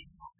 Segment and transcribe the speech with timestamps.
[0.00, 0.39] Facebook.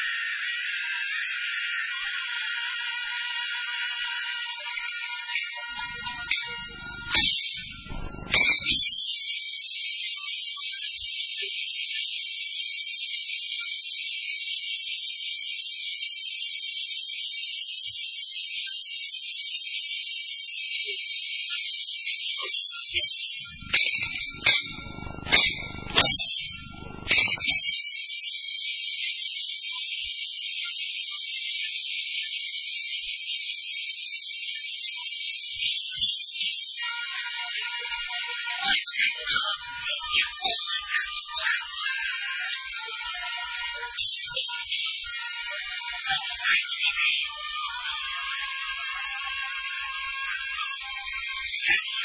[51.63, 52.01] Thank you.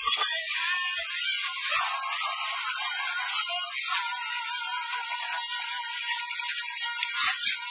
[0.02, 0.24] Thank
[7.46, 7.71] you.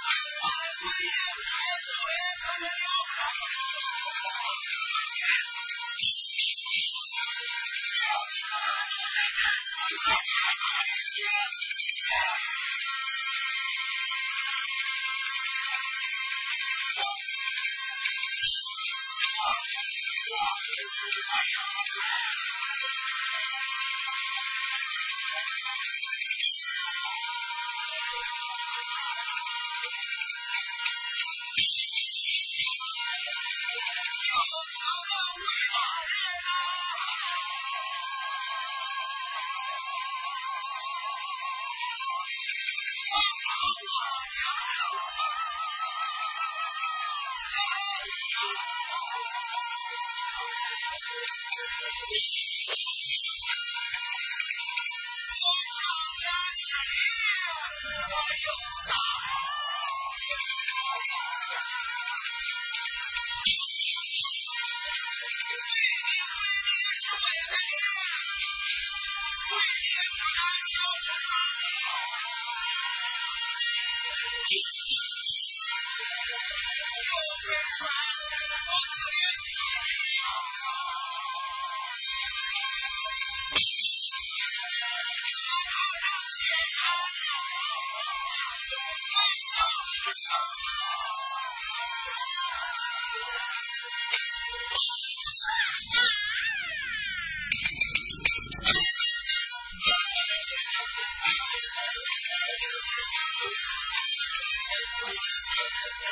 [52.09, 52.30] Jesus.